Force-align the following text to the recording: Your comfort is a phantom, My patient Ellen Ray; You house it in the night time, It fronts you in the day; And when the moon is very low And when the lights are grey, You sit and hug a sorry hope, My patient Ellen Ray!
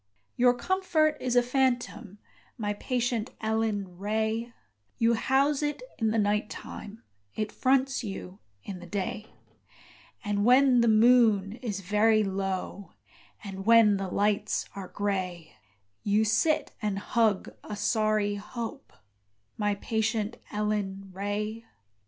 Your 0.35 0.55
comfort 0.55 1.15
is 1.19 1.35
a 1.35 1.43
phantom, 1.43 2.17
My 2.57 2.73
patient 2.73 3.29
Ellen 3.39 3.99
Ray; 3.99 4.51
You 4.97 5.13
house 5.13 5.61
it 5.61 5.83
in 5.99 6.09
the 6.09 6.17
night 6.17 6.49
time, 6.49 7.03
It 7.35 7.51
fronts 7.51 8.03
you 8.03 8.39
in 8.63 8.79
the 8.79 8.87
day; 8.87 9.27
And 10.25 10.43
when 10.43 10.81
the 10.81 10.87
moon 10.87 11.53
is 11.61 11.81
very 11.81 12.23
low 12.23 12.93
And 13.43 13.63
when 13.67 13.97
the 13.97 14.07
lights 14.09 14.67
are 14.75 14.87
grey, 14.87 15.55
You 16.01 16.25
sit 16.25 16.71
and 16.81 16.97
hug 16.97 17.49
a 17.63 17.75
sorry 17.75 18.33
hope, 18.33 18.91
My 19.55 19.75
patient 19.75 20.37
Ellen 20.49 21.11
Ray! 21.13 21.63